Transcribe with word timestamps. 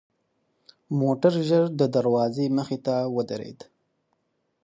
موټر 0.99 1.33
ژر 1.47 1.63
د 1.79 1.81
دروازې 1.95 2.45
مخې 2.57 2.77
ته 2.85 2.95
ودرېد. 3.15 3.59